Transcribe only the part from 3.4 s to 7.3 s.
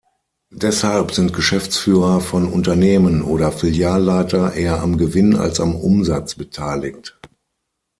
Filialleiter eher am Gewinn als am Umsatz beteiligt.